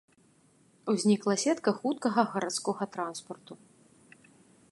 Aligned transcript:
Узнікла 0.93 1.35
сетка 1.43 1.69
хуткага 1.81 2.21
гарадскога 2.33 2.83
транспарту. 2.95 3.53